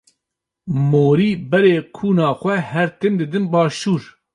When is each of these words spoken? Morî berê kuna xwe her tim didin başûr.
Morî 0.89 1.31
berê 1.49 1.77
kuna 1.95 2.29
xwe 2.39 2.55
her 2.71 2.89
tim 2.99 3.13
didin 3.19 3.45
başûr. 3.53 4.01